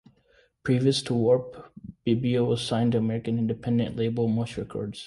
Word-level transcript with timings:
Previous 0.63 1.03
to 1.03 1.13
Warp, 1.13 1.71
Bibio 2.07 2.43
was 2.47 2.63
signed 2.63 2.93
to 2.93 2.97
American 2.97 3.37
independent 3.37 3.97
label 3.97 4.27
Mush 4.27 4.57
Records. 4.57 4.99